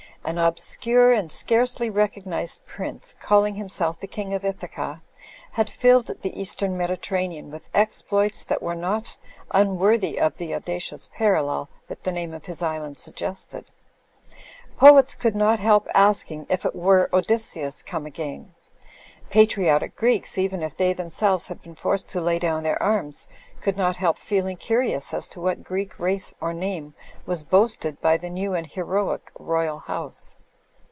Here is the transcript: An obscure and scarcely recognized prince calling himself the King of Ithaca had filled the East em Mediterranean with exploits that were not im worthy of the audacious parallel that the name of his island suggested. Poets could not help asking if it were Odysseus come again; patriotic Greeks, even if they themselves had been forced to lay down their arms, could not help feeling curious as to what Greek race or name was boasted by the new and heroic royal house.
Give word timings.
An 0.23 0.37
obscure 0.37 1.11
and 1.11 1.31
scarcely 1.31 1.89
recognized 1.89 2.67
prince 2.67 3.15
calling 3.19 3.55
himself 3.55 3.99
the 3.99 4.05
King 4.07 4.35
of 4.35 4.45
Ithaca 4.45 5.01
had 5.53 5.67
filled 5.67 6.05
the 6.21 6.39
East 6.39 6.61
em 6.61 6.77
Mediterranean 6.77 7.49
with 7.49 7.71
exploits 7.73 8.43
that 8.43 8.61
were 8.61 8.75
not 8.75 9.17
im 9.53 9.79
worthy 9.79 10.19
of 10.19 10.37
the 10.37 10.53
audacious 10.53 11.09
parallel 11.11 11.69
that 11.87 12.03
the 12.03 12.11
name 12.11 12.35
of 12.35 12.45
his 12.45 12.61
island 12.61 12.99
suggested. 12.99 13.65
Poets 14.77 15.15
could 15.15 15.35
not 15.35 15.59
help 15.59 15.87
asking 15.95 16.45
if 16.51 16.65
it 16.65 16.75
were 16.75 17.09
Odysseus 17.11 17.81
come 17.81 18.05
again; 18.05 18.53
patriotic 19.31 19.95
Greeks, 19.95 20.37
even 20.37 20.61
if 20.61 20.75
they 20.75 20.91
themselves 20.91 21.47
had 21.47 21.61
been 21.61 21.73
forced 21.75 22.09
to 22.09 22.19
lay 22.19 22.37
down 22.37 22.63
their 22.63 22.81
arms, 22.83 23.29
could 23.61 23.77
not 23.77 23.95
help 23.95 24.17
feeling 24.17 24.57
curious 24.57 25.13
as 25.13 25.25
to 25.29 25.39
what 25.39 25.63
Greek 25.63 25.97
race 25.97 26.35
or 26.41 26.53
name 26.53 26.93
was 27.25 27.41
boasted 27.43 28.01
by 28.01 28.17
the 28.17 28.29
new 28.29 28.53
and 28.53 28.67
heroic 28.67 29.31
royal 29.39 29.79
house. 29.79 30.35